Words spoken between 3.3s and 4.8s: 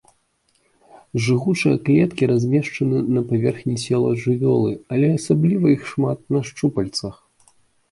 паверхні цела жывёлы,